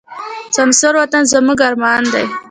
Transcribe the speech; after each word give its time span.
سمسور 0.57 0.93
وطن 0.99 1.23
زموږ 1.31 1.59
ارمان 1.69 2.03
دی. 2.13 2.25